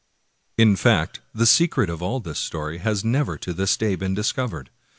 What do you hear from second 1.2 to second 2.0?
the secret